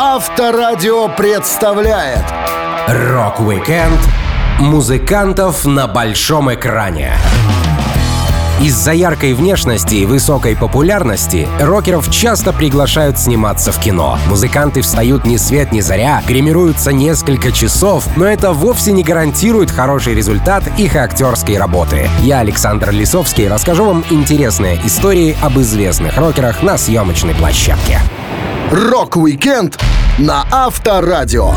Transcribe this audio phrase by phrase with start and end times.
[0.00, 2.24] Авторадио представляет
[2.86, 3.98] Rock-Weekend
[4.60, 7.14] музыкантов на большом экране.
[8.60, 14.20] Из-за яркой внешности и высокой популярности рокеров часто приглашают сниматься в кино.
[14.28, 20.14] Музыканты встают ни свет ни заря, гримируются несколько часов, но это вовсе не гарантирует хороший
[20.14, 22.08] результат их актерской работы.
[22.20, 27.98] Я, Александр Лисовский, расскажу вам интересные истории об известных рокерах на съемочной площадке.
[28.70, 29.78] Rock-Weekend
[30.18, 31.54] на Авторадио.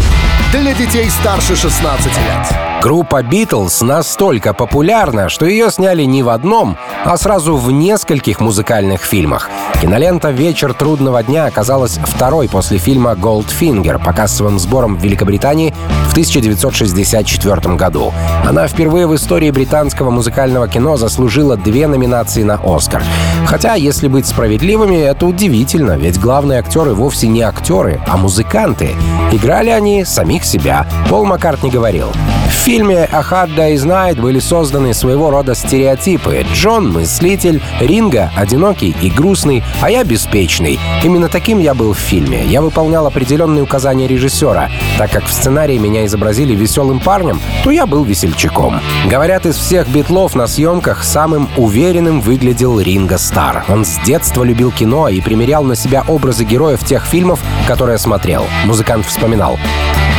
[0.53, 2.70] Для детей старше 16 лет.
[2.81, 9.03] Группа Битлз настолько популярна, что ее сняли не в одном, а сразу в нескольких музыкальных
[9.03, 9.51] фильмах.
[9.79, 15.75] Кинолента «Вечер трудного дня» оказалась второй после фильма «Goldfinger» по кассовым сборам в Великобритании
[16.07, 18.11] в 1964 году.
[18.47, 23.03] Она впервые в истории британского музыкального кино заслужила две номинации на «Оскар».
[23.45, 28.95] Хотя, если быть справедливыми, это удивительно, ведь главные актеры вовсе не актеры, а музыканты.
[29.31, 30.87] Играли они самих себя.
[31.09, 32.07] Пол Маккартни говорил,
[32.51, 36.45] в фильме «A Hard Day's Night» были созданы своего рода стереотипы.
[36.53, 40.79] Джон— мыслитель, Ринга— одинокий и грустный, а я— беспечный.
[41.03, 42.43] Именно таким я был в фильме.
[42.45, 44.69] Я выполнял определенные указания режиссера.
[44.97, 48.79] Так как в сценарии меня изобразили веселым парнем, то я был весельчаком.
[49.09, 53.65] Говорят, из всех битлов на съемках самым уверенным выглядел Ринга Стар.
[53.69, 58.45] Он с детства любил кино и примерял на себя образы героев тех фильмов, которые смотрел.
[58.65, 59.57] Музыкант вспоминал.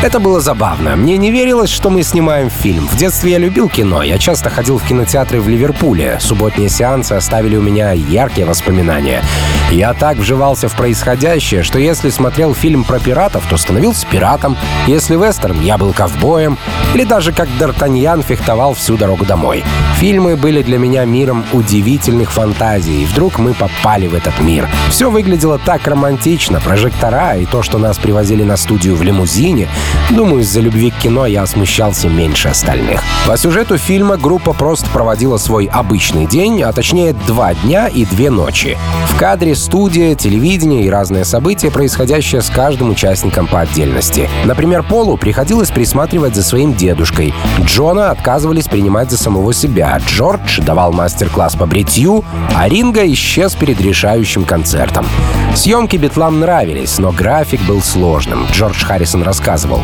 [0.03, 0.97] Это было забавно.
[0.97, 2.89] Мне не верилось, что мы снимаем фильм.
[2.89, 4.03] В детстве я любил кино.
[4.03, 6.19] Я часто ходил в кинотеатры в Ливерпуле.
[6.21, 9.23] Субботние сеансы оставили у меня яркие воспоминания.
[9.71, 14.57] Я так вживался в происходящее, что если смотрел фильм про пиратов, то становился пиратом.
[14.89, 16.59] Если вестерн, я был ковбоем.
[16.95, 19.63] Или даже как Д'Артаньян фехтовал всю дорогу домой.
[19.99, 23.05] Фильмы были для меня миром удивительных фантазий.
[23.05, 24.69] И вдруг мы попали в этот мир.
[24.91, 26.61] Все выглядело так романтично.
[26.61, 29.69] Прожектора и то, что нас привозили на студию в лимузине—
[30.11, 33.03] Думаю, из-за любви к кино я смущался меньше остальных.
[33.27, 38.31] По сюжету фильма группа просто проводила свой обычный день, а точнее два дня и две
[38.31, 38.77] ночи.
[39.09, 44.29] В кадре студия, телевидение и разные события, происходящие с каждым участником по отдельности.
[44.45, 47.33] Например, Полу приходилось присматривать за своим дедушкой.
[47.65, 49.99] Джона отказывались принимать за самого себя.
[50.07, 55.07] Джордж давал мастер-класс по бритью, а Ринга исчез перед решающим концертом.
[55.55, 58.47] Съемки Битлам нравились, но график был сложным.
[58.53, 59.82] Джордж Харрисон рассказывал.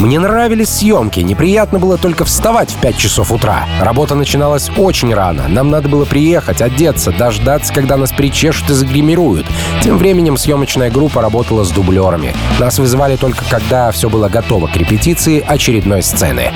[0.00, 3.66] Мне нравились съемки, неприятно было только вставать в 5 часов утра.
[3.80, 9.46] Работа начиналась очень рано, нам надо было приехать, одеться, дождаться, когда нас причешут и загримируют.
[9.82, 12.34] Тем временем съемочная группа работала с дублерами.
[12.58, 16.52] Нас вызывали только когда все было готово к репетиции очередной сцены.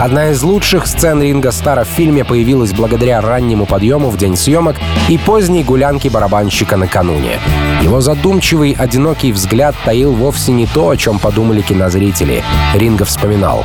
[0.00, 4.76] Одна из лучших сцен Ринга Стара в фильме появилась благодаря раннему подъему в день съемок
[5.08, 7.40] и поздней гулянке барабанщика накануне.
[7.82, 12.44] Его задумчивый, одинокий взгляд таил вовсе не то, о чем подумали кинозрители.
[12.74, 13.64] Ринга вспоминал.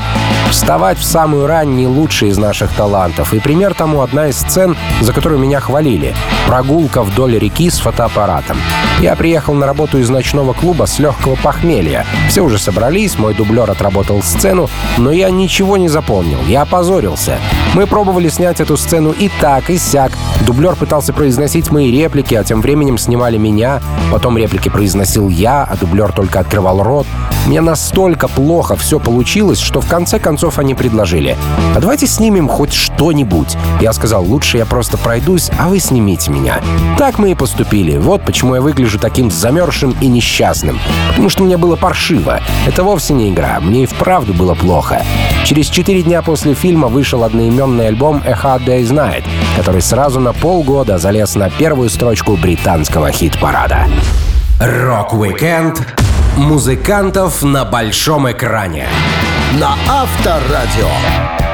[0.49, 4.75] «Вставать в самую рань не лучший из наших талантов, и пример тому одна из сцен,
[5.01, 6.15] за которую меня хвалили.
[6.47, 8.57] Прогулка вдоль реки с фотоаппаратом.
[9.01, 12.05] Я приехал на работу из ночного клуба с легкого похмелья.
[12.29, 16.39] Все уже собрались, мой дублер отработал сцену, но я ничего не запомнил запомнил.
[16.47, 17.39] Я опозорился.
[17.73, 20.11] Мы пробовали снять эту сцену и так, и сяк.
[20.45, 23.81] Дублер пытался произносить мои реплики, а тем временем снимали меня.
[24.11, 27.07] Потом реплики произносил я, а дублер только открывал рот.
[27.47, 31.35] Мне настолько плохо все получилось, что в конце концов они предложили.
[31.75, 33.57] А давайте снимем хоть что-нибудь.
[33.81, 36.61] Я сказал, лучше я просто пройдусь, а вы снимите меня.
[36.99, 37.97] Так мы и поступили.
[37.97, 40.79] Вот почему я выгляжу таким замерзшим и несчастным.
[41.09, 42.39] Потому что мне было паршиво.
[42.67, 43.59] Это вовсе не игра.
[43.59, 45.01] Мне и вправду было плохо.
[45.43, 49.23] Через четыре дня после фильма вышел одноименный альбом «A Hard Day's Night»,
[49.55, 53.87] который сразу на полгода залез на первую строчку британского хит-парада.
[54.59, 55.81] Rock-Weekend
[56.37, 58.87] музыкантов на большом экране
[59.59, 60.89] на Авторадио.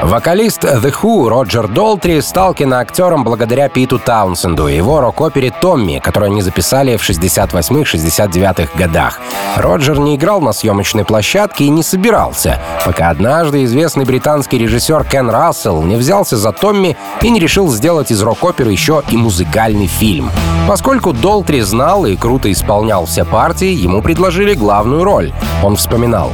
[0.02, 6.30] Вокалист The Who Роджер Долтри стал киноактером благодаря Питу Таунсенду и его рок-опере «Томми», которую
[6.30, 9.20] они записали в 68-69 годах.
[9.56, 15.28] Роджер не играл на съемочной площадке и не собирался, пока однажды известный британский режиссер Кен
[15.28, 20.30] Рассел не взялся за Томми и не решил сделать из рок-оперы еще и музыкальный фильм.
[20.66, 25.32] Поскольку Долтри знал и круто исполнял все партии, ему предложили главную роль.
[25.62, 26.32] Он вспоминал.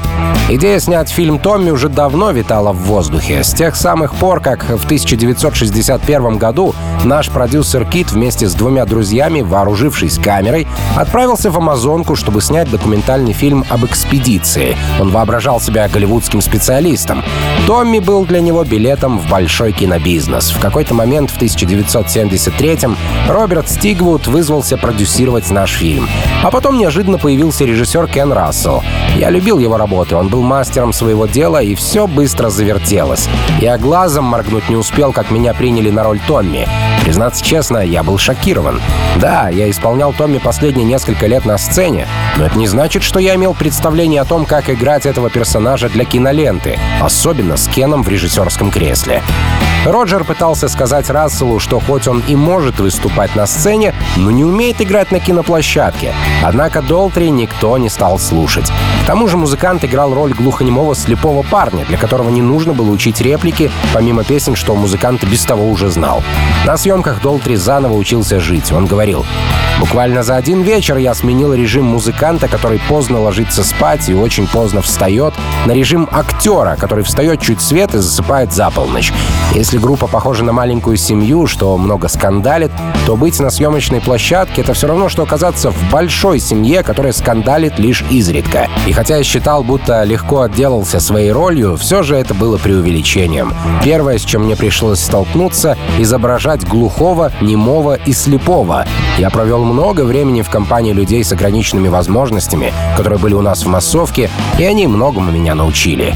[0.49, 3.43] Идея снять фильм «Томми» уже давно витала в воздухе.
[3.43, 6.75] С тех самых пор, как в 1961 году
[7.05, 10.67] наш продюсер Кит вместе с двумя друзьями, вооружившись камерой,
[10.97, 14.77] отправился в Амазонку, чтобы снять документальный фильм об экспедиции.
[15.01, 17.23] Он воображал себя голливудским специалистом.
[17.67, 20.51] Томми был для него билетом в большой кинобизнес.
[20.51, 22.97] В какой-то момент в 1973-м
[23.29, 26.09] Роберт Стигвуд вызвался продюсировать наш фильм.
[26.43, 28.83] А потом неожиданно появился режиссер Кен Рассел.
[29.17, 33.29] Я любил его работы, он был мастером своего дела, и все быстро завертелось.
[33.61, 36.67] Я глазом моргнуть не успел, как меня приняли на роль Томми.
[37.03, 38.81] Признаться честно, я был шокирован.
[39.21, 43.37] Да, я исполнял Томми последние несколько лет на сцене, но это не значит, что я
[43.37, 48.71] имел представление о том, как играть этого персонажа для киноленты, особенно с Кеном в режиссерском
[48.71, 49.23] кресле.
[49.87, 54.81] Роджер пытался сказать Расселу, что хоть он и может выступать на сцене, но не умеет
[54.81, 56.13] играть на киноплощадке.
[56.43, 58.67] Однако Долтри никто не стал слушать.
[59.05, 63.21] К тому же музыкант играл роль глухонемого слепого парня, для которого не нужно было учить
[63.21, 66.23] реплики, помимо песен, что музыкант без того уже знал.
[66.65, 68.73] На съемках Долтри заново учился жить.
[68.73, 69.25] Он говорил,
[69.81, 74.83] «Буквально за один вечер я сменил режим музыканта, который поздно ложится спать и очень поздно
[74.83, 75.35] встает,
[75.67, 79.13] на режим актера, который встает чуть свет и засыпает за полночь.
[79.55, 82.71] Если группа похожа на маленькую семью, что много скандалит,
[83.07, 87.79] то быть на съемочной площадке— это все равно, что оказаться в большой семье, которая скандалит
[87.79, 88.69] лишь изредка.
[88.87, 93.55] И хотя я считал, будто легко отделался своей ролью, все же это было преувеличением.
[93.83, 98.85] Первое, с чем мне пришлось столкнуться— изображать глухого, немого и слепого.
[99.17, 103.67] Я провел много времени в компании людей с ограниченными возможностями, которые были у нас в
[103.67, 104.29] массовке,
[104.59, 106.15] и они многому меня научили.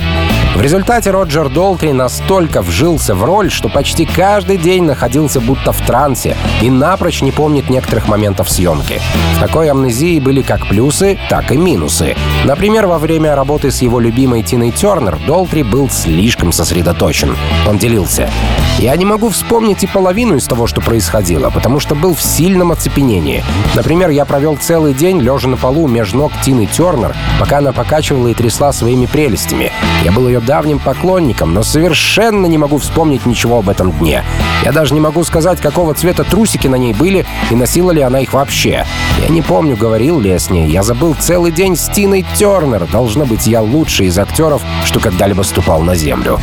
[0.54, 5.80] В результате Роджер Долтри настолько вжился в роль, что почти каждый день находился будто в
[5.86, 9.00] трансе и напрочь не помнит некоторых моментов съемки.
[9.36, 12.16] В такой амнезии были как плюсы, так и минусы.
[12.44, 17.36] Например, во время работы с его любимой Тиной Тернер Долтри был слишком сосредоточен.
[17.66, 18.28] Он делился.
[18.78, 22.72] «Я не могу вспомнить и половину из того, что происходило, потому что был в сильном
[22.72, 23.44] оцепенении.
[23.74, 28.28] Например, я провел целый день лежа на полу между ног Тины Тернер, пока она покачивала
[28.28, 29.72] и трясла своими прелестями.
[30.04, 34.24] Я был ее давним поклонником, но совершенно не могу вспомнить ничего об этом дне.
[34.64, 38.20] Я даже не могу сказать, какого цвета трусики на ней были и носила ли она
[38.20, 38.84] их вообще.
[39.22, 40.68] Я не помню, говорил ли я с ней.
[40.70, 42.86] Я забыл целый день с Тиной Тернер.
[42.90, 46.38] Должно быть, я лучший из актеров, что когда-либо ступал на землю.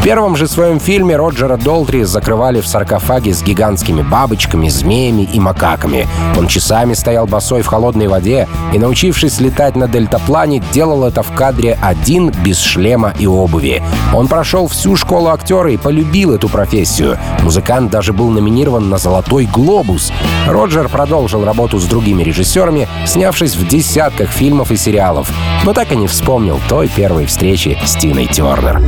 [0.00, 5.38] В первом же своем фильме Роджера Долтри закрывали в саркофаге с гигантскими бабочками, змеями и
[5.38, 6.08] макаками.
[6.38, 11.30] Он часами стоял босой в холодной воде и, научившись летать на дельтаплане, делал это в
[11.32, 13.82] кадре один, без шлема и обуви.
[14.14, 17.18] Он прошел всю школу актера и полюбил эту профессию.
[17.42, 20.14] Музыкант даже был номинирован на «Золотой глобус».
[20.48, 25.30] Роджер продолжил работу с другими режиссерами, снявшись в десятках фильмов и сериалов,
[25.62, 28.80] но так и не вспомнил той первой встречи с Тиной Тернер.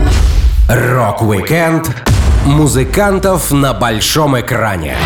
[0.69, 1.91] Rock-Weekend
[2.47, 4.97] музыкантов на большом экране.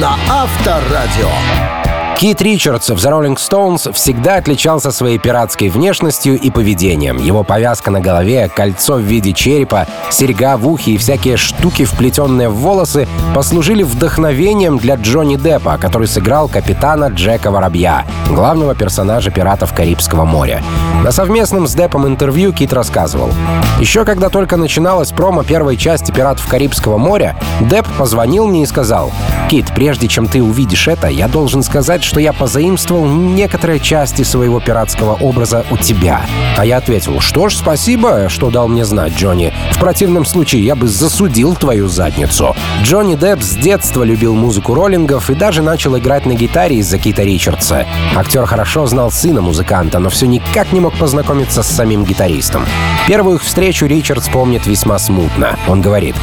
[0.00, 1.83] На Авторадио.
[2.16, 7.18] Кит Ричардс в The Rolling Stones всегда отличался своей пиратской внешностью и поведением.
[7.18, 12.48] Его повязка на голове, кольцо в виде черепа, серьга в ухе и всякие штуки, вплетенные
[12.48, 19.74] в волосы, послужили вдохновением для Джонни Деппа, который сыграл капитана Джека Воробья, главного персонажа «Пиратов
[19.74, 20.62] Карибского моря».
[21.02, 23.30] На совместном с Деппом интервью Кит рассказывал.
[23.80, 29.10] Еще когда только начиналась промо первой части «Пиратов Карибского моря», Депп позвонил мне и сказал,
[29.50, 34.60] «Кит, прежде чем ты увидишь это, я должен сказать, что я позаимствовал некоторые части своего
[34.60, 36.20] пиратского образа у тебя.
[36.56, 39.52] А я ответил, что ж, спасибо, что дал мне знать, Джонни.
[39.72, 42.54] В противном случае я бы засудил твою задницу.
[42.82, 47.22] Джонни Депп с детства любил музыку роллингов и даже начал играть на гитаре из-за Кита
[47.22, 47.86] Ричардса.
[48.14, 52.66] Актер хорошо знал сына музыканта, но все никак не мог познакомиться с самим гитаристом.
[53.06, 55.58] Первую их встречу Ричардс помнит весьма смутно.
[55.66, 56.16] Он говорит,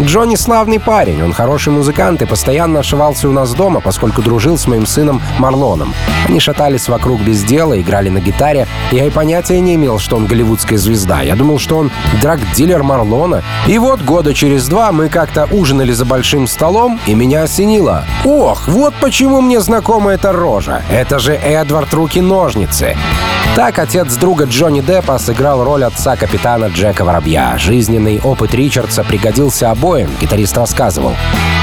[0.00, 4.66] «Джонни славный парень, он хороший музыкант и постоянно ошивался у нас дома, поскольку дружил с
[4.66, 5.94] моим сыном Марлоном.
[6.28, 8.66] Они шатались вокруг без дела, играли на гитаре.
[8.90, 11.22] Я и понятия не имел, что он голливудская звезда.
[11.22, 11.90] Я думал, что он
[12.22, 13.42] драг-дилер Марлона.
[13.66, 18.04] И вот года через два мы как-то ужинали за большим столом, и меня осенило.
[18.24, 20.82] Ох, вот почему мне знакома эта рожа.
[20.90, 22.96] Это же Эдвард Руки-ножницы.
[23.54, 27.56] Так отец друга Джонни Деппа сыграл роль отца капитана Джека Воробья.
[27.56, 31.14] Жизненный опыт Ричардса пригодился обоим, гитарист рассказывал.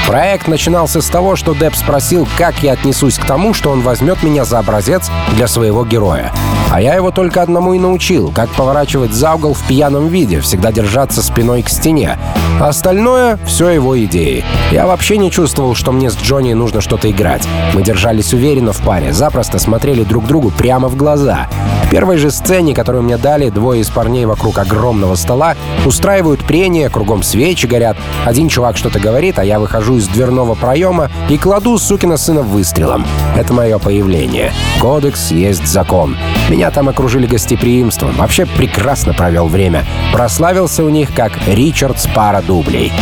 [0.06, 4.22] Проект начинался с того, что Депп спросил, как я отнесусь к тому, что он возьмет
[4.22, 6.32] меня за образец для своего героя.
[6.70, 10.72] А я его только одному и научил, как поворачивать за угол в пьяном виде, всегда
[10.72, 12.18] держаться спиной к стене.
[12.60, 14.44] А остальное— все его идеи.
[14.70, 17.46] Я вообще не чувствовал, что мне с Джонни нужно что-то играть.
[17.74, 21.48] Мы держались уверенно в паре, запросто смотрели друг другу прямо в глаза.
[21.84, 26.88] В первой же сцене, которую мне дали, двое из парней вокруг огромного стола устраивают прения,
[26.88, 27.98] кругом свечи горят.
[28.24, 33.06] Один чувак что-то говорит, а я выхожу из дверного проема и кладу сукина сына выстрелом.
[33.36, 34.52] Это мое появление.
[34.80, 36.16] Кодекс есть закон.
[36.48, 38.12] Меня там окружили гостеприимством.
[38.16, 39.84] Вообще прекрасно провел время.
[40.12, 42.92] Прославился у них как Ричард с пара дублей.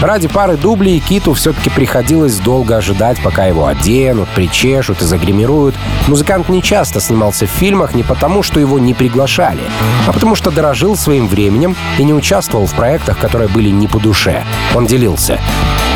[0.00, 5.74] Ради пары дублей Киту все-таки приходилось долго ожидать, пока его оденут, причешут и загримируют.
[6.06, 9.62] Музыкант не часто снимался в фильмах не потому, что его не приглашали,
[10.06, 13.98] а потому что дорожил своим временем и не участвовал в проектах, которые были не по
[13.98, 14.44] душе.
[14.76, 15.40] Он делился.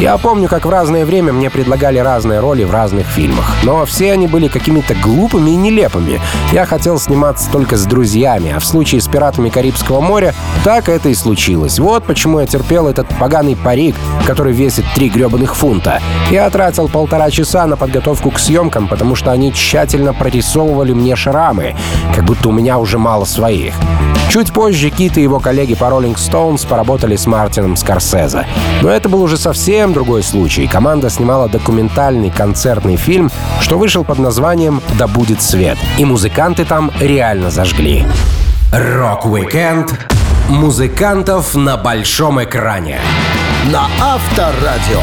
[0.00, 3.54] Я помню, как в разное время мне предлагали разные роли в разных фильмах.
[3.62, 6.20] Но все они были какими-то глупыми и нелепыми.
[6.50, 11.10] Я хотел сниматься только с друзьями, а в случае с «Пиратами Карибского моря» так это
[11.10, 11.78] и случилось.
[11.78, 13.91] Вот почему я терпел этот поганый парик,
[14.26, 16.00] который весит три гребаных фунта.
[16.30, 21.74] Я тратил полтора часа на подготовку к съемкам, потому что они тщательно прорисовывали мне шрамы,
[22.14, 23.74] как будто у меня уже мало своих.
[24.30, 28.46] Чуть позже Кит и его коллеги по Rolling Stones поработали с Мартином Скорсезе.
[28.80, 30.66] Но это был уже совсем другой случай.
[30.66, 33.30] Команда снимала документальный концертный фильм,
[33.60, 35.76] что вышел под названием «Да будет свет».
[35.98, 38.06] И музыканты там реально зажгли.
[38.72, 39.98] Rock-Weekend
[40.48, 43.00] музыкантов на большом экране.
[43.70, 44.98] На Авторадио.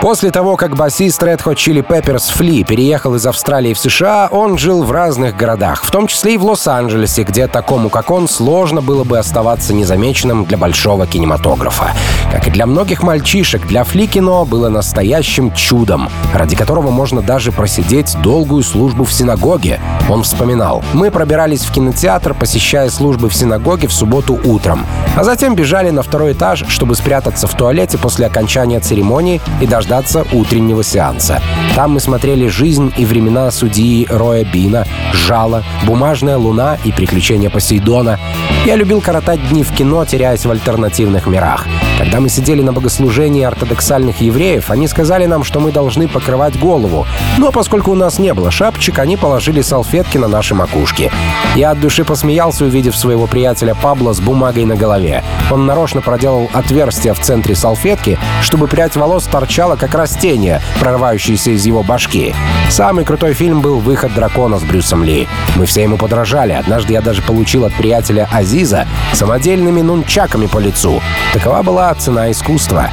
[0.00, 4.56] После того, как басист Red Hot Chili Peppers Фли переехал из Австралии в США, он
[4.56, 8.80] жил в разных городах, в том числе и в Лос-Анджелесе, где такому, как он, сложно
[8.80, 11.90] было бы оставаться незамеченным для большого кинематографа.
[12.30, 17.50] Как и для многих мальчишек, для Фли кино было настоящим чудом, ради которого можно даже
[17.50, 19.80] просидеть долгую службу в синагоге.
[20.08, 20.84] Он вспоминал.
[20.92, 24.86] «Мы пробирались в кинотеатр, посещая службы в синагоге в субботу утром,
[25.16, 30.26] а затем бежали на второй этаж, чтобы спрятаться в туалете после окончания церемонии и дождаться
[30.32, 31.42] утреннего сеанса.
[31.74, 38.18] Там мы смотрели «Жизнь и времена судьи Роя Бина», «Жало», «Бумажная луна» и «Приключения Посейдона».
[38.64, 41.66] Я любил коротать дни в кино, теряясь в альтернативных мирах.
[41.98, 47.06] Когда мы сидели на богослужении ортодоксальных евреев, они сказали нам, что мы должны покрывать голову.
[47.38, 51.10] Но поскольку у нас не было шапочек, они положили салфетки на наши макушки.
[51.54, 55.24] Я от души посмеялся, увидев своего приятеля Пабло с бумагой на голове.
[55.50, 61.64] Он нарочно проделал отверстие в центре салфетки, чтобы прядь волос торчала, как растение, прорывающееся из
[61.64, 62.34] его башки.
[62.68, 65.28] Самый крутой фильм был «Выход дракона» с Брюсом Ли.
[65.54, 66.52] Мы все ему подражали.
[66.52, 71.00] Однажды я даже получил от приятеля Азиза самодельными нунчаками по лицу.
[71.32, 72.90] Такова была цена искусства.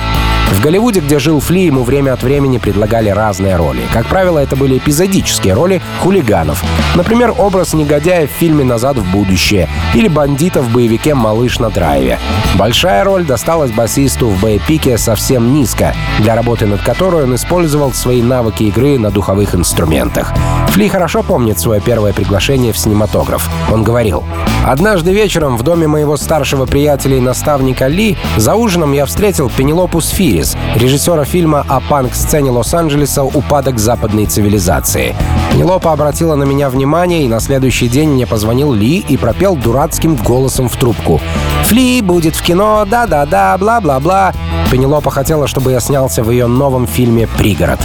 [0.53, 3.81] В Голливуде, где жил Фли, ему время от времени предлагали разные роли.
[3.91, 6.63] Как правило, это были эпизодические роли хулиганов.
[6.95, 12.19] Например, образ негодяя в фильме «Назад в будущее» или бандита в боевике «Малыш на драйве».
[12.55, 18.22] Большая роль досталась басисту в боепике совсем низко, для работы над которой он использовал свои
[18.22, 20.31] навыки игры на духовых инструментах.
[20.67, 23.50] Фли хорошо помнит свое первое приглашение в синематограф.
[23.72, 24.24] Он говорил,
[24.65, 30.00] «Однажды вечером в доме моего старшего приятеля и наставника Ли за ужином я встретил Пенелопу
[30.00, 35.15] Сфири, Дэвис, режиссера фильма о панк-сцене Лос-Анджелеса «Упадок западной цивилизации».
[35.55, 40.15] Нелопа обратила на меня внимание, и на следующий день мне позвонил Ли и пропел дурацким
[40.15, 41.21] голосом в трубку.
[41.65, 44.33] «Фли будет в кино, да-да-да, бла-бла-бла».
[44.71, 47.79] Пенелопа хотела, чтобы я снялся в ее новом фильме «Пригород».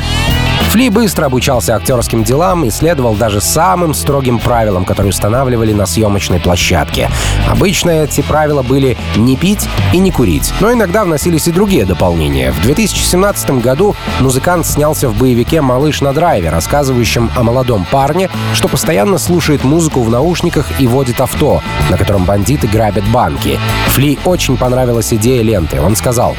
[0.71, 6.41] Фли быстро обучался актерским делам и следовал даже самым строгим правилам, которые устанавливали на съемочной
[6.41, 7.11] площадке.
[7.49, 12.53] Обычно эти правила были не пить и не курить, но иногда вносились и другие дополнения.
[12.53, 18.69] В 2017 году музыкант снялся в боевике «Малыш на драйве», рассказывающем о молодом парне, что
[18.69, 23.59] постоянно слушает музыку в наушниках и водит авто, на котором бандиты грабят банки.
[23.89, 25.81] Фли очень понравилась идея ленты.
[25.81, 26.37] Он сказал,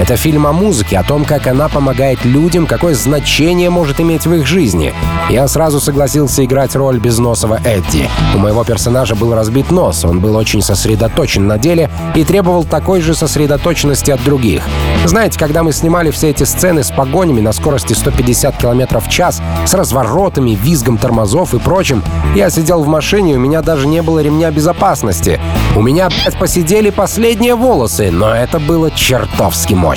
[0.00, 4.32] «Это фильм о музыке, о том, как она помогает людям, какое значение может иметь в
[4.32, 4.94] их жизни.
[5.28, 8.08] Я сразу согласился играть роль безносого Эдди.
[8.34, 13.02] У моего персонажа был разбит нос, он был очень сосредоточен на деле и требовал такой
[13.02, 14.62] же сосредоточенности от других.
[15.04, 19.42] Знаете, когда мы снимали все эти сцены с погонями на скорости 150 км в час,
[19.66, 22.02] с разворотами, визгом тормозов и прочим,
[22.34, 25.38] я сидел в машине, у меня даже не было ремня безопасности.
[25.76, 29.89] У меня, блядь, посидели последние волосы, но это было чертовски мощно.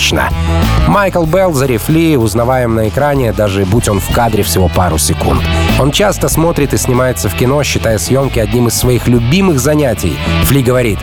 [0.87, 5.41] Майкл Белзари, Фли, узнаваем на экране, даже будь он в кадре всего пару секунд.
[5.79, 10.17] Он часто смотрит и снимается в кино, считая съемки одним из своих любимых занятий.
[10.43, 10.99] Фли говорит,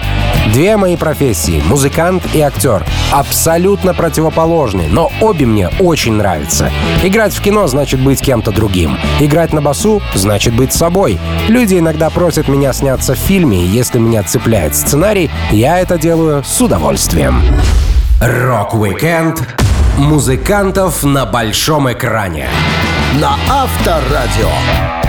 [0.52, 6.70] «Две мои профессии— музыкант и актер— абсолютно противоположны, но обе мне очень нравятся.
[7.02, 8.98] Играть в кино значит быть кем-то другим.
[9.20, 11.18] Играть на басу значит быть собой.
[11.48, 16.42] Люди иногда просят меня сняться в фильме, и если меня цепляет сценарий, я это делаю
[16.44, 17.42] с удовольствием».
[18.20, 19.42] Rock-Weekend
[19.96, 22.50] музыкантов на большом экране.
[23.18, 24.99] На Авторадио.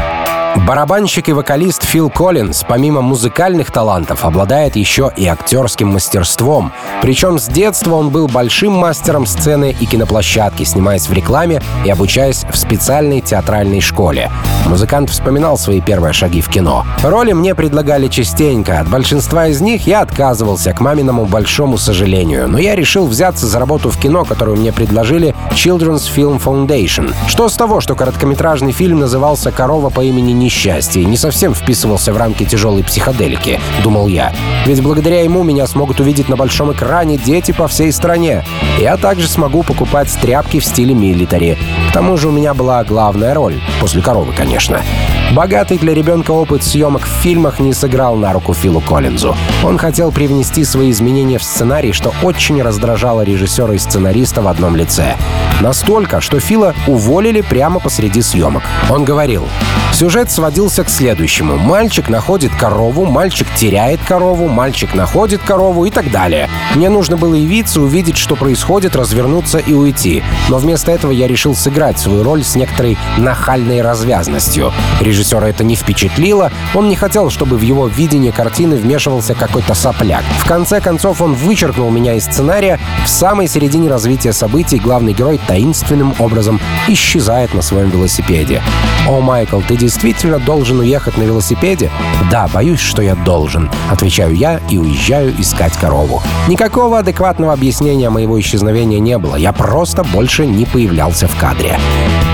[0.72, 6.72] Барабанщик и вокалист Фил Коллинз, помимо музыкальных талантов, обладает еще и актерским мастерством.
[7.02, 12.46] Причем с детства он был большим мастером сцены и киноплощадки, снимаясь в рекламе и обучаясь
[12.50, 14.32] в специальной театральной школе.
[14.66, 16.86] Музыкант вспоминал свои первые шаги в кино.
[17.04, 18.80] Роли мне предлагали частенько.
[18.80, 22.48] От большинства из них я отказывался, к маминому большому сожалению.
[22.48, 27.14] Но я решил взяться за работу в кино, которую мне предложили Children's Film Foundation.
[27.28, 30.61] Что с того, что короткометражный фильм назывался «Корова по имени Несчастье»
[30.96, 34.32] и не совсем вписывался в рамки тяжелой психоделики, думал я.
[34.68, 38.46] Ведь благодаря ему меня смогут увидеть на большом экране дети по всей стране.
[38.80, 41.58] Я также смогу покупать тряпки в стиле милитари.
[41.90, 44.82] К тому же у меня была главная роль, после коровы, конечно.
[45.36, 49.34] Богатый для ребенка опыт съемок в фильмах не сыграл на руку Филу Коллинзу.
[49.64, 54.76] Он хотел привнести свои изменения в сценарий, что очень раздражало режиссера и сценариста в одном
[54.76, 55.16] лице.
[55.62, 58.64] Настолько, что Фила уволили прямо посреди съемок.
[58.90, 59.48] Он говорил,
[59.94, 61.56] сюжет сводился к следующему.
[61.56, 66.50] Мальчик находит корову, мальчик теряет корову, мальчик находит корову и так далее.
[66.76, 70.24] Мне нужно было явиться, увидеть, что происходит, развернуться и уйти.
[70.50, 74.74] Но вместо этого я решил сыграть свою роль с некоторой нахальной развязностью.
[75.22, 80.24] Режиссера это не впечатлило, он не хотел, чтобы в его видение картины вмешивался какой-то сопляк.
[80.40, 82.80] В конце концов, он вычеркнул меня из сценария.
[83.06, 88.64] В самой середине развития событий главный герой таинственным образом исчезает на своем велосипеде.
[89.08, 91.92] «О, Майкл, ты действительно должен уехать на велосипеде?»
[92.32, 96.24] «Да, боюсь, что я должен»,— отвечаю я и уезжаю искать корову.
[96.48, 99.36] Никакого адекватного объяснения моего исчезновения не было.
[99.36, 101.78] Я просто больше не появлялся в кадре.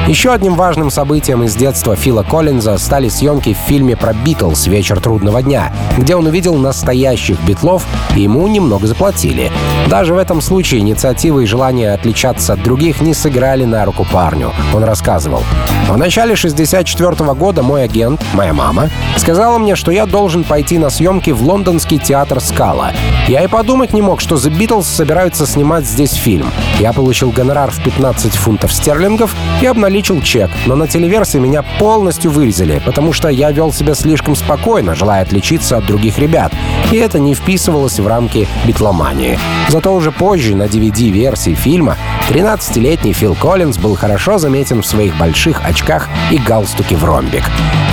[0.07, 4.99] Еще одним важным событием из детства Фила Коллинза стали съемки в фильме про Битлз «Вечер
[4.99, 9.51] трудного дня», где он увидел настоящих битлов, и ему немного заплатили.
[9.87, 14.51] Даже в этом случае инициатива и желание отличаться от других не сыграли на руку парню.
[14.73, 15.43] Он рассказывал.
[15.87, 20.89] В начале 64 года мой агент, моя мама, сказала мне, что я должен пойти на
[20.89, 22.91] съемки в лондонский театр «Скала».
[23.27, 26.51] Я и подумать не мог, что The Beatles собираются снимать здесь фильм.
[26.79, 32.31] Я получил гонорар в 15 фунтов стерлингов и обналичил чек, но на телеверсии меня полностью
[32.31, 36.53] вырезали, потому что я вел себя слишком спокойно, желая отличиться от других ребят,
[36.91, 39.39] и это не вписывалось в рамки битломании.
[39.69, 41.97] Зато уже позже на DVD-версии фильма
[42.29, 47.43] 13-летний Фил Коллинз был хорошо заметен в своих больших очках и галстуке в ромбик.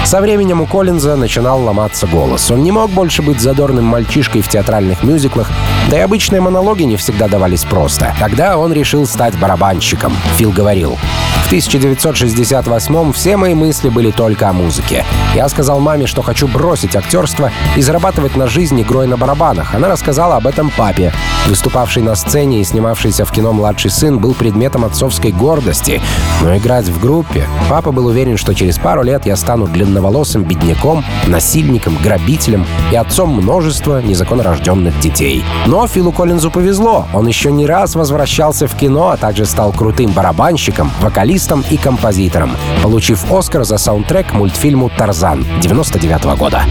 [0.05, 2.51] Со временем у Коллинза начинал ломаться голос.
[2.51, 5.51] Он не мог больше быть задорным мальчишкой в театральных мюзиклах,
[5.91, 8.15] да и обычные монологи не всегда давались просто.
[8.21, 10.13] Тогда он решил стать барабанщиком.
[10.37, 10.99] Фил говорил,
[11.45, 15.05] в 1968 все мои мысли были только о музыке.
[15.35, 19.75] Я сказал маме, что хочу бросить актерство и зарабатывать на жизнь игрой на барабанах.
[19.75, 21.13] Она рассказала об этом папе.
[21.47, 26.01] Выступавший на сцене и снимавшийся в кино младший сын был предметом отцовской гордости.
[26.41, 27.47] Но играть в группе...
[27.69, 33.31] Папа был уверен, что через пару лет я стану длинноволосым бедняком, насильником, грабителем и отцом
[33.31, 35.45] множества незаконнорожденных детей.
[35.67, 37.07] Но Филу Коллинзу повезло.
[37.13, 41.34] Он еще не раз возвращался в кино, а также стал крутым барабанщиком, вокалистом
[41.71, 46.63] и композитором, получив Оскар за саундтрек мультфильму «Тарзан» 99 года.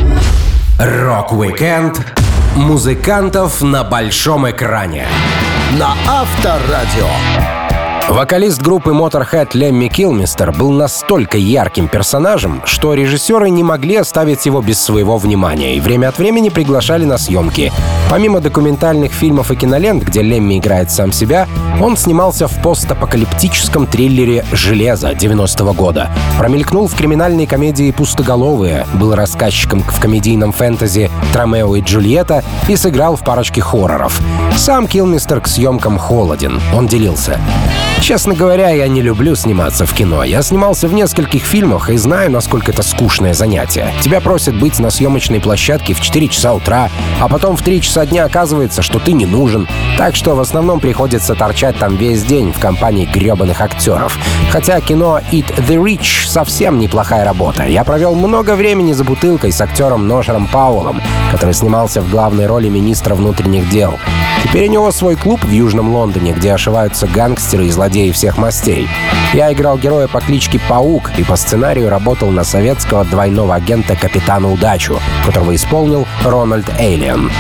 [0.80, 2.00] Rock-Weekend
[2.56, 5.06] музыкантов на большом экране.
[5.78, 7.08] На Авторадио.
[8.10, 14.62] Вокалист группы Motorhead Лемми Килмистер был настолько ярким персонажем, что режиссеры не могли оставить его
[14.62, 17.71] без своего внимания и время от времени приглашали на съемки.
[18.10, 21.48] Помимо документальных фильмов и кинолент, где Лемми играет сам себя,
[21.82, 26.12] он снимался в постапокалиптическом триллере «Железо» 90-го года.
[26.38, 33.16] Промелькнул в криминальной комедии «Пустоголовые», был рассказчиком в комедийном фэнтези «Тромео и Джульетта» и сыграл
[33.16, 34.22] в парочке хорроров.
[34.56, 36.62] Сам Килмистер к съемкам холоден.
[36.76, 37.39] Он делился.
[38.04, 40.26] Честно говоря, я не люблю сниматься в кино.
[40.26, 43.94] Я снимался в нескольких фильмах и знаю, насколько это скучное занятие.
[44.02, 46.89] Тебя просят быть на съемочной площадке в 4 часа утра,
[47.22, 49.70] а потом в 3 часа дня оказывается, что ты не нужен.
[49.98, 54.20] Так что в основном приходится торчать там весь день в компании гребаных актеров.
[54.52, 57.63] Хотя кино Eat the Rich совсем неплохая работа.
[57.63, 62.68] Я провел много времени за бутылкой с актером Ношером Пауэллом, который снимался в главной роли
[62.68, 63.98] министра внутренних дел.
[64.44, 68.88] Теперь у него свой клуб в Южном Лондоне, где ошиваются гангстеры и злодеи всех мастей.
[69.34, 74.51] Я играл героя по кличке Паук и по сценарию работал на советского двойного агента Капитана
[74.51, 77.32] Удачу, которого исполнил Рональд Эйлиан.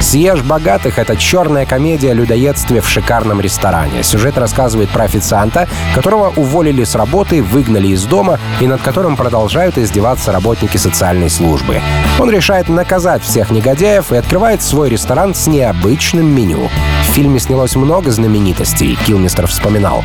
[0.00, 4.02] «Съешь богатых»— это черная комедия о людоедстве в шикарном ресторане.
[4.02, 9.78] Сюжет рассказывает про официанта, которого уволили с работы, выгнали из дома и над которым продолжают
[9.78, 11.80] издеваться работники социальной службы.
[12.18, 16.68] Он решает наказать всех негодяев и открывает свой ресторан с необычным меню.
[17.08, 19.46] В фильме снялось много знаменитостей, Килмистер
[19.76, 20.02] вспоминал.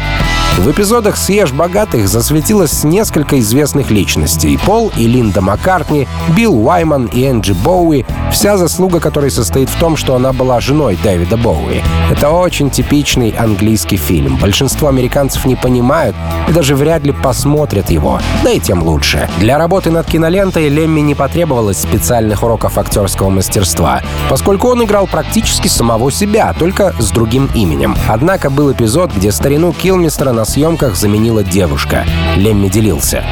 [0.57, 4.59] В эпизодах «Съешь богатых» засветилось несколько известных личностей.
[4.63, 9.95] Пол и Линда Маккартни, Билл Уайман и Энджи Боуи, вся заслуга которой состоит в том,
[9.95, 11.81] что она была женой Дэвида Боуи.
[12.11, 14.35] Это очень типичный английский фильм.
[14.37, 16.15] Большинство американцев не понимают
[16.49, 18.19] и даже вряд ли посмотрят его.
[18.43, 19.29] Да и тем лучше.
[19.39, 25.69] Для работы над кинолентой Лемми не потребовалось специальных уроков актерского мастерства, поскольку он играл практически
[25.69, 27.95] самого себя, только с другим именем.
[28.09, 29.31] Однако был эпизод, где
[29.61, 32.03] старину Килмистера на съемках заменила девушка.
[32.35, 33.23] Лемми делился.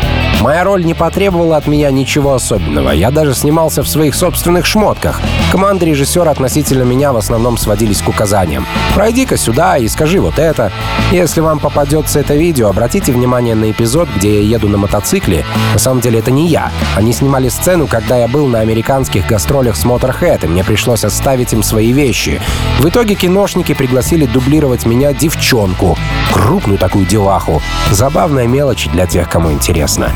[0.41, 2.91] Моя роль не потребовала от меня ничего особенного.
[2.91, 5.19] Я даже снимался в своих собственных шмотках.
[5.51, 8.67] Команда режиссера относительно меня в основном сводились к указаниям.
[8.93, 10.71] «Пройди-ка сюда и скажи вот это».
[11.11, 15.43] Если вам попадется это видео, обратите внимание на эпизод, где я еду на мотоцикле.
[15.73, 16.71] На самом деле это не я.
[16.95, 21.53] Они снимали сцену, когда я был на американских гастролях с Motorhead, и мне пришлось оставить
[21.53, 22.39] им свои вещи.
[22.79, 25.97] В итоге киношники пригласили дублировать меня девчонку.
[26.33, 27.61] Крупную такую деваху.
[27.91, 30.11] Забавная мелочь для тех, кому интересно.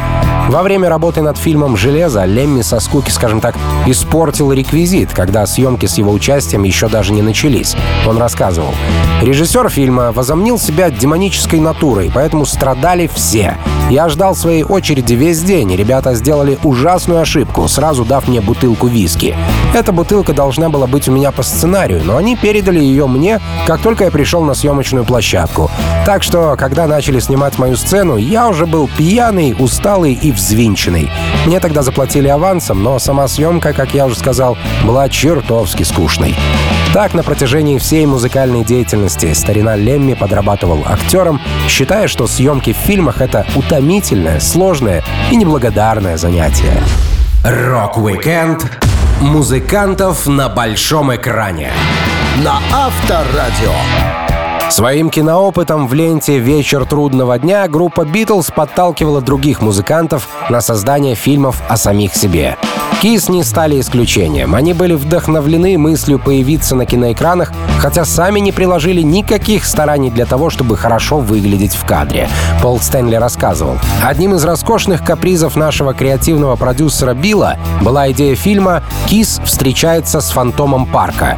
[0.50, 5.86] Во время работы над фильмом «Железо» Лемми со скуки, скажем так, испортил реквизит, когда съемки
[5.86, 7.76] с его участием еще даже не начались.
[8.06, 8.74] Он рассказывал.
[9.22, 13.58] Режиссер фильма возомнил себя демонической натурой, поэтому страдали все.
[13.94, 18.88] Я ждал своей очереди весь день, и ребята сделали ужасную ошибку, сразу дав мне бутылку
[18.88, 19.38] виски.
[19.76, 23.82] Эта бутылка должна была быть у меня по сценарию, но они передали ее мне, как
[23.82, 25.70] только я пришел на съемочную площадку.
[26.08, 31.12] Так что, когда начали снимать мою сцену, я уже был пьяный, усталый и взвинченный.
[31.46, 36.36] Мне тогда заплатили авансом, но сама съемка, как я уже сказал, была чертовски скучной.
[36.94, 43.18] Так, на протяжении всей музыкальной деятельности старина Лемми подрабатывал актером, считая, что съемки в фильмах—
[43.20, 43.48] это
[43.84, 46.82] утомительное, сложное и неблагодарное занятие.
[47.44, 48.66] Rock-Weekend
[49.20, 51.70] музыкантов на большом экране.
[52.42, 54.23] На Авторадио.
[54.74, 61.62] Своим киноопытом в ленте «Вечер трудного дня» группа «Битлз» подталкивала других музыкантов на создание фильмов
[61.70, 62.58] о самих себе.
[63.00, 64.56] Кис не стали исключением.
[64.56, 70.50] Они были вдохновлены мыслью появиться на киноэкранах, хотя сами не приложили никаких стараний для того,
[70.50, 72.28] чтобы хорошо выглядеть в кадре.
[72.64, 73.78] Пол Стэнли рассказывал.
[74.04, 80.88] Одним из роскошных капризов нашего креативного продюсера Билла была идея фильма «Кис встречается с фантомом
[80.88, 81.38] парка».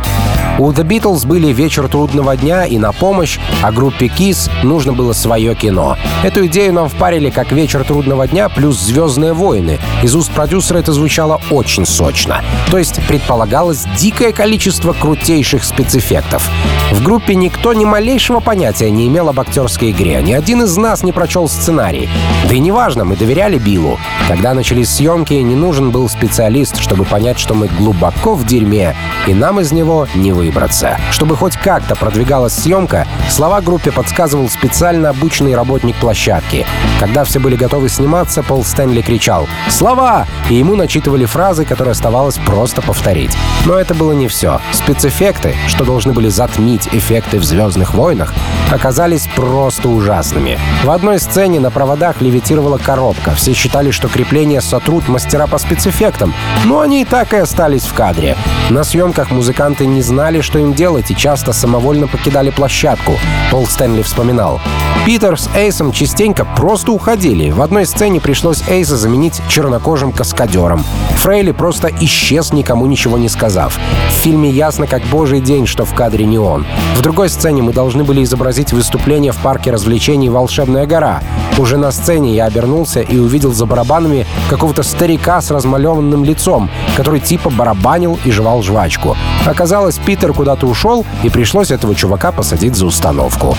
[0.58, 5.12] У The Beatles были «Вечер трудного дня» и «На помощь», а группе Kiss нужно было
[5.12, 5.98] свое кино.
[6.24, 9.80] Эту идею нам впарили как «Вечер трудного дня» плюс «Звездные войны».
[10.02, 12.41] Из уст продюсера это звучало очень сочно.
[12.72, 16.50] То есть предполагалось дикое количество крутейших спецэффектов.
[16.91, 20.22] В группе никто ни малейшего понятия не имел об актерской игре.
[20.22, 22.08] Ни один из нас не прочел сценарий.
[22.48, 24.00] Да и неважно, мы доверяли Биллу.
[24.30, 28.96] Когда начались съемки, не нужен был специалист, чтобы понять, что мы глубоко в дерьме,
[29.28, 30.97] и нам из него не вы выбраться.
[31.12, 36.65] Чтобы хоть как-то продвигалась съемка, слова группе подсказывал специально обученный работник площадки.
[36.99, 42.38] Когда все были готовы сниматься, Пол Стэнли кричал «Слова!» и ему начитывали фразы, которые оставалось
[42.38, 43.36] просто повторить.
[43.65, 44.62] Но это было не все.
[44.71, 48.34] Спецэффекты, что должны были затмить эффекты в «Звездных войнах»,
[48.71, 50.60] оказались просто ужасными.
[50.84, 53.31] В одной сцене на проводах левитировала коробка.
[53.31, 56.34] Все считали, что крепления сотрут мастера по спецэффектам,
[56.65, 58.38] но они и так и остались в кадре.
[58.69, 63.13] На съемках музыканты не знали, что им делать, и часто самовольно покидали площадку.
[63.52, 64.60] Пол Стэнли вспоминал.
[65.06, 67.52] Питер с Эйсом частенько просто уходили.
[67.52, 70.84] В одной сцене пришлось Эйса заменить чернокожим каскадером.
[71.17, 73.80] Фрейли просто исчез, никому ничего не сказав.
[74.10, 76.65] В фильме ясно как божий день, что в кадре не он.
[76.95, 81.21] В другой сцене мы должны были изобразить выступление в парке развлечений «Волшебная гора».
[81.58, 87.22] Уже на сцене я обернулся и увидел за барабанами какого-то старика с размалеванным лицом, который
[87.22, 89.15] типа барабанил и жевал жвачку.
[89.46, 93.56] Оказалось, Питер куда-то ушел, и пришлось этого чувака посадить за установку.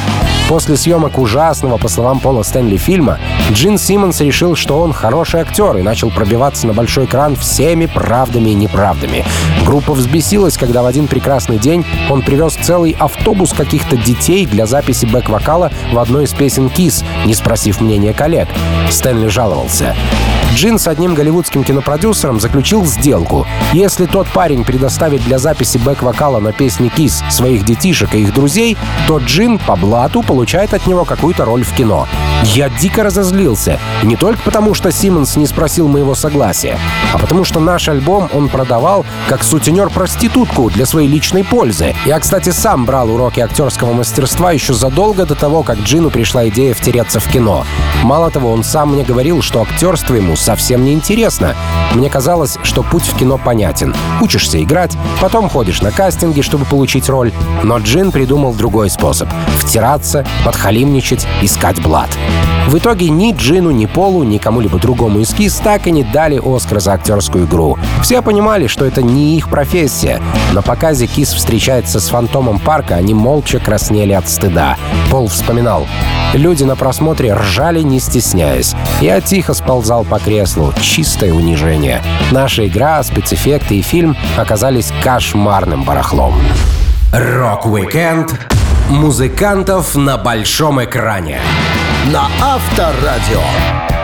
[0.49, 3.19] После съемок ужасного, по словам Пола Стэнли, фильма,
[3.51, 8.51] Джин Симмонс решил, что он хороший актер и начал пробиваться на большой экран всеми правдами
[8.51, 9.25] и неправдами.
[9.65, 15.07] Группа взбесилась, когда в один прекрасный день он привез целый автобус каких-то детей для записи
[15.07, 18.49] бэк-вокала в одной из песен Kiss, не спросив мнение коллег.
[18.90, 19.94] Стэнли жаловался.
[20.55, 23.46] Джин с одним голливудским кинопродюсером заключил сделку.
[23.75, 28.77] Если тот парень предоставит для записи бэк-вокала на песне Кис своих детишек и их друзей,
[29.07, 32.09] то Джин по блату получает от него какую-то роль в кино.
[32.42, 33.79] Я дико разозлился.
[34.03, 36.79] И не только потому, что Симмонс не спросил моего согласия,
[37.12, 41.94] а потому что наш альбом он продавал как сутенер-проститутку для своей личной пользы.
[42.07, 46.72] Я, кстати, сам брал уроки актерского мастерства еще задолго до того, как Джину пришла идея
[46.72, 47.66] втереться в кино.
[48.03, 51.55] Мало того, он сам мне говорил, что актерство ему совсем не интересно.
[51.95, 53.95] Мне казалось, что путь в кино понятен.
[54.21, 57.33] Учишься играть, потом ходишь на кастинги, чтобы получить роль.
[57.62, 62.11] Но Джин придумал другой способ— втираться, подхалимничать, искать блат.
[62.67, 66.41] В итоге ни Джину, ни Полу, ни кому-либо другому из Kiss так и не дали
[66.45, 67.79] Оскар за актерскую игру.
[68.03, 70.21] Все понимали, что это не их профессия.
[70.53, 74.77] На показе Kiss встречается с фантомом парка, они молча краснели от стыда.
[75.11, 75.87] Пол вспоминал.
[76.35, 78.75] Люди на просмотре ржали, не стесняясь.
[79.01, 80.75] Я тихо сползал по креслу.
[80.81, 82.03] Чистое унижение.
[82.33, 86.35] Наша игра, спецэффекты и фильм оказались кошмарным барахлом.
[87.12, 88.35] Rock-Weekend
[88.91, 91.41] музыкантов на большом экране.
[92.12, 93.96] На Авторадио.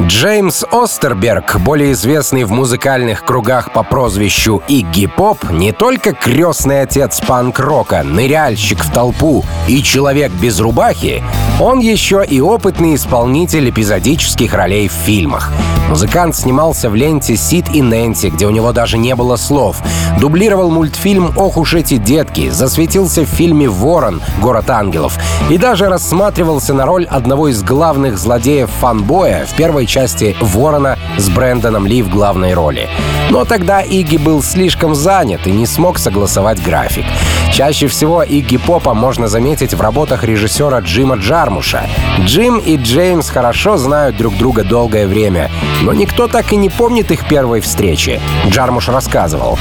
[0.00, 7.20] Джеймс Остерберг, более известный в музыкальных кругах по прозвищу Игги Поп, не только крестный отец
[7.20, 11.22] панк-рока, ныряльщик в толпу и человек без рубахи,
[11.60, 15.52] он еще и опытный исполнитель эпизодических ролей в фильмах.
[15.88, 19.76] Музыкант снимался в ленте «Сид и Нэнси», где у него даже не было слов.
[20.18, 24.22] Дублировал мультфильм «Ох уж эти детки», засветился в фильме «Ворон.
[24.40, 25.18] Город ангелов»
[25.50, 31.28] и даже рассматривался на роль одного из главных злодеев фанбоя в первой части «Ворона» с
[31.28, 32.88] Брэндоном Ли в главной роли.
[33.30, 37.04] Но тогда Игги был слишком занят и не смог согласовать график.
[37.52, 41.86] Чаще всего Игги Попа можно заметить в работах режиссера Джима Джармуша.
[42.20, 45.50] Джим и Джеймс хорошо знают друг друга долгое время,
[45.82, 48.20] но никто так и не помнит их первой встречи.
[48.48, 49.58] Джармуш рассказывал.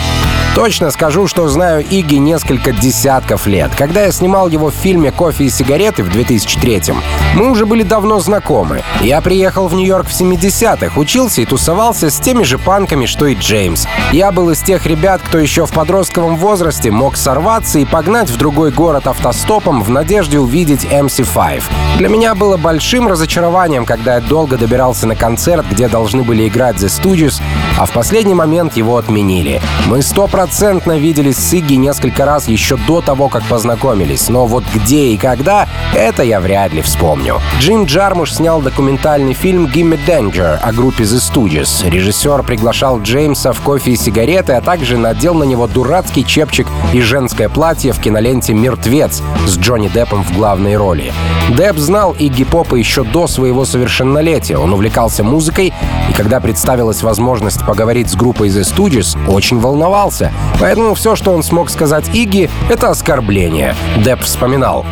[0.55, 3.71] Точно скажу, что знаю Игги несколько десятков лет.
[3.73, 7.01] Когда я снимал его в фильме «Кофе и сигареты» в 2003-м,
[7.35, 8.83] мы уже были давно знакомы.
[9.01, 13.35] Я приехал в Нью-Йорк в 70-х, учился и тусовался с теми же панками, что и
[13.35, 13.87] Джеймс.
[14.11, 18.37] Я был из тех ребят, кто еще в подростковом возрасте мог сорваться и погнать в
[18.37, 21.63] другой город автостопом в надежде увидеть MC5.
[21.97, 26.75] Для меня было большим разочарованием, когда я долго добирался на концерт, где должны были играть
[26.75, 27.41] The Studios,
[27.77, 29.61] а в последний момент его отменили.
[29.87, 35.07] Мы стопроцентно виделись с Игги несколько раз еще до того, как познакомились, но вот где
[35.07, 37.39] и когда, это я вряд ли вспомню.
[37.59, 41.89] Джим Джармуш снял документальный фильм «Gimme Danger» о группе The Studios.
[41.89, 47.01] Режиссер приглашал Джеймса в кофе и сигареты, а также надел на него дурацкий чепчик и
[47.01, 51.13] женское платье в киноленте «Мертвец» с Джонни Деппом в главной роли.
[51.49, 54.57] Депп знал Игги Попа еще до своего совершеннолетия.
[54.57, 55.73] Он увлекался музыкой,
[56.09, 60.31] и когда представилась возможность поговорить с группой The Studios, очень волновался.
[60.59, 63.75] Поэтому все, что он смог сказать Игги, это оскорбление.
[63.97, 64.85] Депп вспоминал.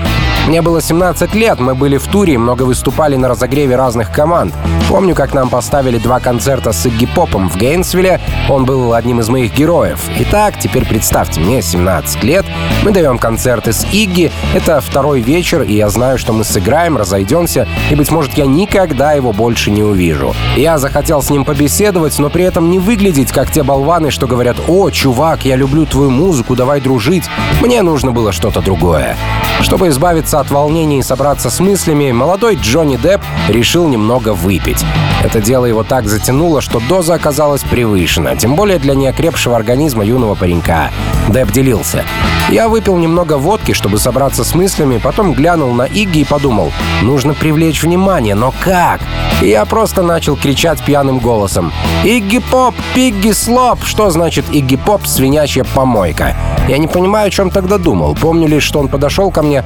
[0.48, 4.54] Мне было 17 лет, мы были в туре много выступали на разогреве разных команд.
[4.90, 9.30] Помню, как нам поставили два концерта с Игги Попом в Гейнсвилле, он был одним из
[9.30, 10.00] моих героев.
[10.18, 12.46] Итак, теперь представьте, мне 17 лет,
[12.84, 17.68] мы даем концерты с Игги, это второй вечер, и я знаю, что мы сыграем, разойдемся,
[17.92, 20.34] и, быть может, я никогда его больше не увижу.
[20.56, 24.58] Я захотел с ним побеседовать, но при этом не выглядеть, как те болваны, что говорят
[24.68, 27.30] «О, чувак, я люблю твою музыку, давай дружить».
[27.62, 29.16] Мне нужно было что-то другое.
[29.62, 34.84] Чтобы избавиться от волнений и собраться с мыслями, молодой Джонни Депп решил немного выпить.
[35.24, 40.36] Это дело его так затянуло, что доза оказалась превышена, тем более для неокрепшего организма юного
[40.36, 40.92] паренька.
[41.30, 42.04] Депп делился.
[42.50, 47.34] Я выпил немного водки, чтобы собраться с мыслями, потом глянул на Игги и подумал, нужно
[47.34, 49.02] привлечь внимание, но как?
[49.42, 51.72] Я просто начал кричать пьяным голосом.
[52.04, 52.76] «Игги Поп!
[52.94, 56.36] Пигги Слоп!» Что значит Игги Поп «свинячья помойка»?
[56.68, 58.16] Я не понимаю, о чем тогда думал.
[58.20, 59.64] Помню лишь, что он подошел ко мне,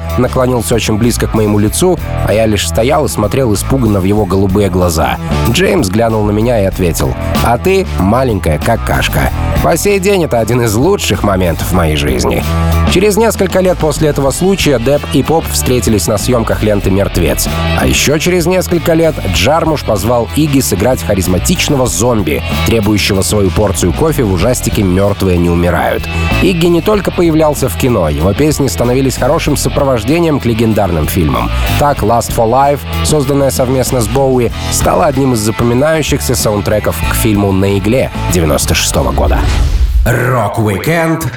[0.53, 4.25] наклонился очень близко к моему лицу, а я лишь стоял и смотрел испуганно в его
[4.25, 5.17] голубые глаза.
[5.49, 7.15] Джеймс глянул на меня и ответил.
[7.43, 9.31] «А ты маленькая какашка».
[9.63, 12.43] По сей день это один из лучших моментов в моей жизни.
[12.91, 17.47] Через несколько лет после этого случая Депп и Поп встретились на съемках ленты «Мертвец».
[17.79, 24.25] А еще через несколько лет Джармуш позвал Иги сыграть харизматичного зомби, требующего свою порцию кофе
[24.25, 26.03] в ужастике «Мертвые не умирают».
[26.41, 31.49] Игги не только появлялся в кино, его песни становились хорошим сопровождением к легендарным фильмам.
[31.79, 37.51] Так «Last for Life», созданная совместно с Боуи, стала одним из запоминающихся саундтреков к фильму
[37.51, 39.39] «На игле» 96 года.
[40.05, 41.31] Rock-Weekend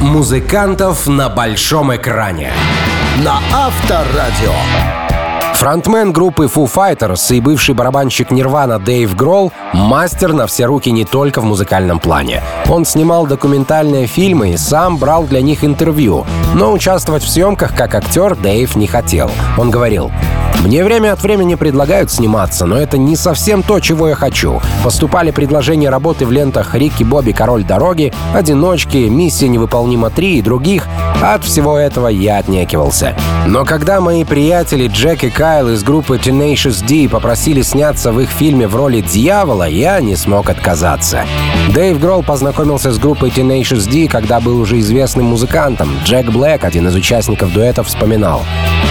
[0.00, 2.52] музыкантов на большом экране.
[3.24, 5.01] На Авторадио.
[5.54, 11.04] Фронтмен группы Foo Fighters и бывший барабанщик Нирвана Дэйв Гролл— мастер на все руки не
[11.04, 12.42] только в музыкальном плане.
[12.68, 17.94] Он снимал документальные фильмы и сам брал для них интервью, но участвовать в съемках как
[17.94, 19.30] актер Дэйв не хотел.
[19.56, 20.10] Он говорил,
[20.64, 24.60] мне время от времени предлагают сниматься, но это не совсем то, чего я хочу.
[24.84, 27.32] Поступали предложения работы в лентах «Рикки Бобби.
[27.32, 30.86] Король дороги», «Одиночки», «Миссия невыполнима 3» и других.
[31.20, 33.16] От всего этого я отнекивался.
[33.46, 38.30] Но когда мои приятели Джек и Кайл из группы Tenacious D попросили сняться в их
[38.30, 41.24] фильме в роли дьявола, я не смог отказаться.
[41.74, 45.98] Дэйв Гролл познакомился с группой Tenacious D, когда был уже известным музыкантом.
[46.04, 48.42] Джек Блэк, один из участников дуэта, вспоминал.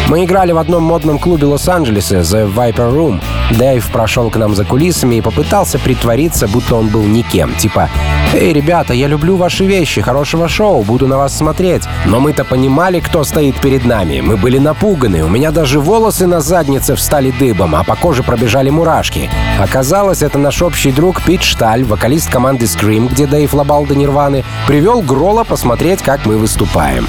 [0.09, 3.21] Мы играли в одном модном клубе Лос-Анджелеса, The Viper Room.
[3.51, 7.55] Дэйв прошел к нам за кулисами и попытался притвориться, будто он был никем.
[7.55, 7.89] Типа,
[8.33, 11.83] «Эй, ребята, я люблю ваши вещи, хорошего шоу, буду на вас смотреть».
[12.05, 14.19] Но мы-то понимали, кто стоит перед нами.
[14.19, 18.69] Мы были напуганы, у меня даже волосы на заднице встали дыбом, а по коже пробежали
[18.69, 19.29] мурашки.
[19.59, 24.43] Оказалось, это наш общий друг Пит Шталь, вокалист команды Scream, где Дэйв лобал до Нирваны,
[24.67, 27.07] привел Грола посмотреть, как мы выступаем.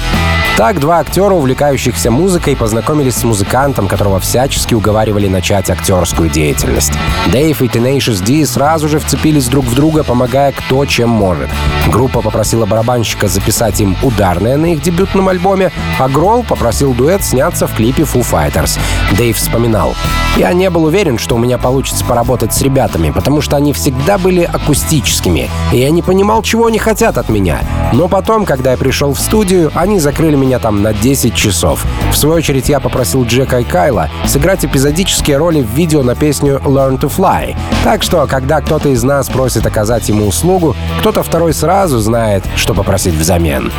[0.55, 6.93] Так два актера, увлекающихся музыкой, познакомились с музыкантом, которого всячески уговаривали начать актерскую деятельность.
[7.31, 11.49] Дэйв и Tenacious D сразу же вцепились друг в друга, помогая кто чем может.
[11.87, 17.65] Группа попросила барабанщика записать им ударное на их дебютном альбоме, а Гролл попросил дуэт сняться
[17.65, 18.77] в клипе Foo Fighters.
[19.23, 19.95] Дэйв вспоминал.
[20.35, 24.17] «Я не был уверен, что у меня получится поработать с ребятами, потому что они всегда
[24.17, 27.61] были акустическими, и я не понимал, чего они хотят от меня.
[27.93, 31.85] Но потом, когда я пришел в студию, они закрыли меня там на 10 часов.
[32.11, 36.59] В свою очередь я попросил Джека и Кайла сыграть эпизодические роли в видео на песню
[36.65, 37.55] «Learn to Fly».
[37.85, 42.73] Так что, когда кто-то из нас просит оказать ему услугу, кто-то второй сразу знает, что
[42.73, 43.71] попросить взамен.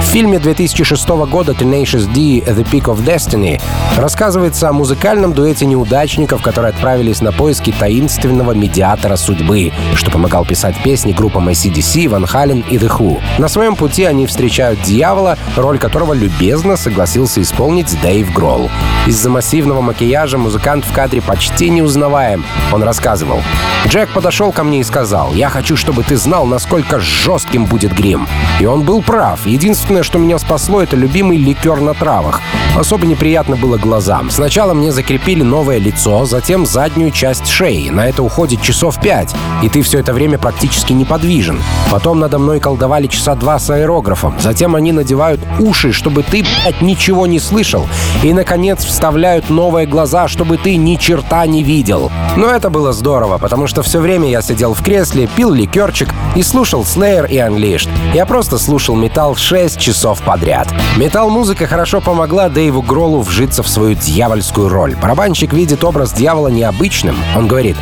[0.00, 3.60] В фильме 2006 года Tenacious D «The Peak of Destiny»
[3.96, 4.91] рассказывается о музыкальном
[5.34, 12.06] дуэте неудачников, которые отправились на поиски таинственного медиатора судьбы, что помогал писать песни группам ACDC,
[12.06, 13.20] Van Halen и The Who.
[13.38, 18.70] На своем пути они встречают дьявола, роль которого любезно согласился исполнить Дэйв Гролл.
[19.06, 22.44] Из-за массивного макияжа музыкант в кадре почти не узнаваем.
[22.72, 23.40] Он рассказывал.
[23.88, 28.28] Джек подошел ко мне и сказал, «Я хочу, чтобы ты знал, насколько жестким будет грим».
[28.60, 29.46] И он был прав.
[29.46, 32.40] Единственное, что меня спасло, это любимый ликер на травах.
[32.76, 34.30] Особо неприятно было глазам.
[34.30, 37.88] Сначала мне закрепили новое лицо, затем заднюю часть шеи.
[37.88, 41.60] На это уходит часов пять, и ты все это время практически неподвижен.
[41.90, 44.34] Потом надо мной колдовали часа два с аэрографом.
[44.40, 47.86] Затем они надевают уши, чтобы ты, блядь, ничего не слышал.
[48.22, 52.10] И, наконец, вставляют новые глаза, чтобы ты ни черта не видел.
[52.36, 56.42] Но это было здорово, потому что все время я сидел в кресле, пил ликерчик и
[56.42, 57.90] слушал Slayer и Unleashed.
[58.14, 60.68] Я просто слушал металл 6 часов подряд.
[60.96, 64.96] Металл-музыка хорошо помогла Дэйву Гролу вжиться в свою дьявольскую роль.
[64.96, 67.16] Барабанщик видит образ дьявола необычным.
[67.36, 67.76] Он говорит,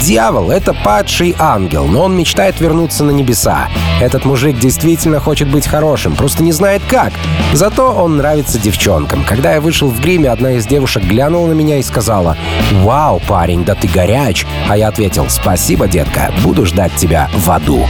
[0.00, 3.68] Дьявол— это падший ангел, но он мечтает вернуться на небеса.
[4.00, 7.12] Этот мужик действительно хочет быть хорошим, просто не знает как.
[7.52, 9.24] Зато он нравится девчонкам.
[9.24, 12.36] Когда я вышел в гриме, одна из девушек глянула на меня и сказала
[12.82, 17.84] «Вау, парень, да ты горяч!» А я ответил «Спасибо, детка, буду ждать тебя в аду».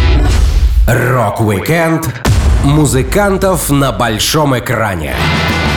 [0.88, 2.08] Rock-Weekend
[2.64, 5.14] музыкантов на большом экране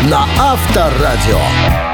[0.10, 1.93] на Авторадио.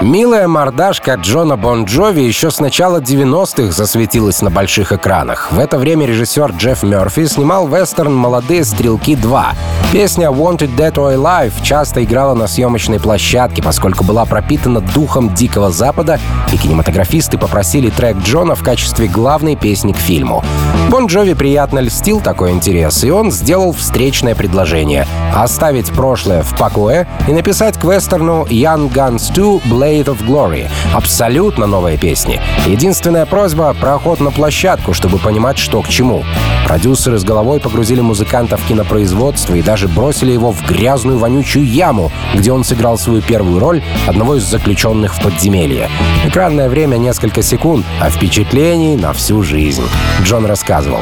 [0.00, 5.50] Милая мордашка Джона Бон Джови еще с начала 90-х засветилась на больших экранах.
[5.50, 9.44] В это время режиссер Джефф Мерфи снимал вестерн «Молодые стрелки 2».
[9.92, 15.70] Песня «Wanted Dead or Alive» часто играла на съемочной площадке, поскольку была пропитана духом Дикого
[15.72, 16.20] Запада,
[16.52, 20.44] и кинематографисты попросили трек Джона в качестве главной песни к фильму.
[20.90, 27.08] Бон Джови приятно льстил такой интерес, и он сделал встречное предложение— оставить прошлое в покое
[27.26, 30.68] и написать к вестерну «Young Guns 2 Blade Blade of Glory.
[30.92, 32.40] Абсолютно новая песни.
[32.66, 36.24] Единственная просьба— проход на площадку, чтобы понимать, что к чему.
[36.68, 42.12] Продюсеры с головой погрузили музыканта в кинопроизводство и даже бросили его в грязную вонючую яму,
[42.34, 45.88] где он сыграл свою первую роль одного из заключенных в подземелье.
[46.26, 49.84] Экранное время несколько секунд, а впечатлений на всю жизнь.
[50.22, 51.00] Джон рассказывал.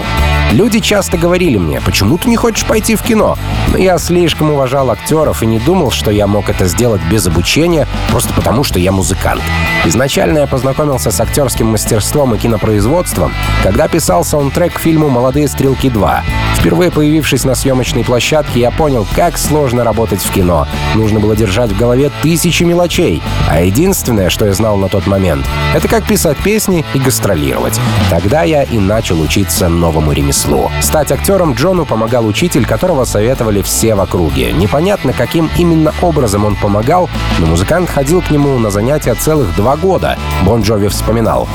[0.52, 3.36] Люди часто говорили мне, почему ты не хочешь пойти в кино?
[3.72, 7.88] Но я слишком уважал актеров и не думал, что я мог это сделать без обучения,
[8.12, 9.42] просто потому что я музыкант.
[9.84, 13.32] Изначально я познакомился с актерским мастерством и кинопроизводством,
[13.64, 16.20] когда писал саундтрек к фильму «Молодые стрелки 2».
[16.58, 20.66] Впервые появившись на съемочной площадке, я понял, как сложно работать в кино.
[20.94, 25.46] Нужно было держать в голове тысячи мелочей, а единственное, что я знал на тот момент,
[25.74, 27.78] это как писать песни и гастролировать.
[28.10, 30.70] Тогда я и начал учиться новому ремеслу.
[30.80, 34.52] Стать актером Джону помогал учитель, которого советовали все в округе.
[34.52, 39.76] Непонятно, каким именно образом он помогал, но музыкант ходил к нему на занятия целых два
[39.76, 41.48] года, Бон Джови вспоминал.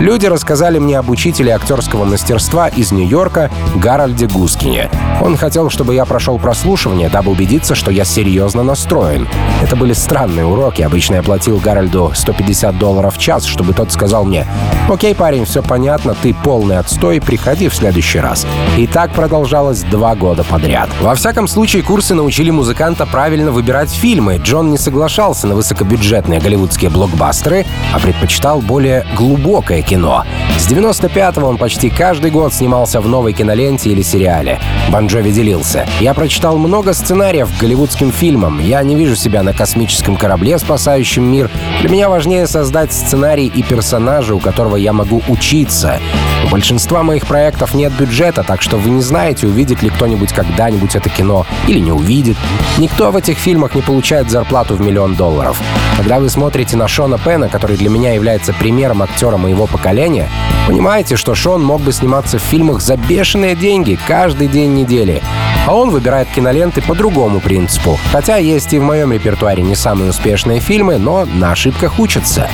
[0.00, 3.45] Люди рассказали мне об учителе актерского мастерства из Нью-Йорка
[3.76, 4.90] Гарольде Гускине.
[5.20, 9.28] Он хотел, чтобы я прошел прослушивание, дабы убедиться, что я серьезно настроен.
[9.62, 10.82] Это были странные уроки.
[10.82, 14.46] Обычно я платил Гарольду 150 долларов в час, чтобы тот сказал мне,
[14.88, 18.46] «Окей, парень, все понятно, ты полный отстой, приходи в следующий раз».
[18.76, 20.88] И так продолжалось два года подряд.
[21.00, 24.36] Во всяком случае, курсы научили музыканта правильно выбирать фильмы.
[24.36, 30.24] Джон не соглашался на высокобюджетные голливудские блокбастеры, а предпочитал более глубокое кино.
[30.58, 34.58] С 95-го он почти каждый год снимался в новой киноленте или сериале.
[34.90, 35.86] Банджови делился.
[36.00, 38.58] «Я прочитал много сценариев к голливудским фильмам.
[38.58, 41.50] Я не вижу себя на космическом корабле, спасающем мир.
[41.80, 46.00] Для меня важнее создать сценарий и персонажа, у которого я могу учиться.
[46.44, 50.94] У большинства моих проектов нет бюджета, так что вы не знаете, увидит ли кто-нибудь когда-нибудь
[50.94, 52.36] это кино или не увидит.
[52.78, 55.60] Никто в этих фильмах не получает зарплату в миллион долларов.
[55.96, 60.28] Когда вы смотрите на Шона Пена, который для меня является примером актера моего поколения,
[60.66, 65.20] понимаете, что Шон мог бы сниматься в фильмах за бешеные деньги каждый день недели.
[65.66, 67.98] А он выбирает киноленты по другому принципу.
[68.12, 72.48] Хотя есть и в моем репертуаре не самые успешные фильмы, но на ошибках учатся.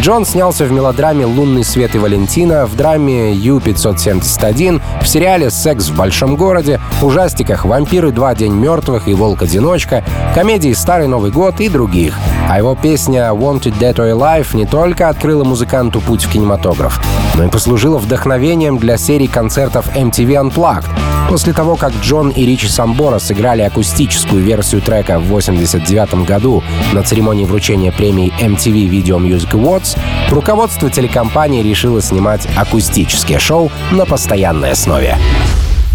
[0.00, 5.96] Джон снялся в мелодраме «Лунный свет и Валентина», в драме «Ю-571», в сериале «Секс в
[5.96, 8.10] большом городе», ужастиках «Вампиры.
[8.10, 8.34] Два.
[8.34, 10.04] День мертвых» и «Волк-одиночка»,
[10.34, 12.14] комедии «Старый Новый год» и других.
[12.50, 17.00] А его песня «Wanted Dead or Alive» не только открыла музыканту путь в кинематограф,
[17.36, 20.86] но и послужила вдохновением для серии концертов MTV Unplugged,
[21.28, 27.04] После того, как Джон и Ричи Самбора сыграли акустическую версию трека в 1989 году на
[27.04, 29.96] церемонии вручения премии MTV Video Music Awards,
[30.28, 35.16] руководство телекомпании решило снимать акустическое шоу на постоянной основе.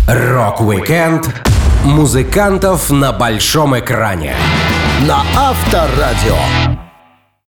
[0.07, 1.54] Rock-Weekend
[1.85, 4.35] музыкантов на большом экране
[5.07, 6.84] на Авторадио.